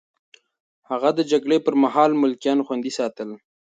هغه 0.89 1.09
د 1.17 1.19
جګړې 1.31 1.57
پر 1.65 1.73
مهال 1.83 2.11
ملکيان 2.23 2.59
خوندي 2.65 2.91
ساتل. 2.97 3.29